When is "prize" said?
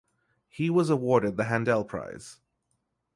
1.83-2.39